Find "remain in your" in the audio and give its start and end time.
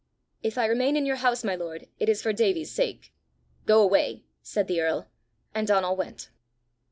0.65-1.17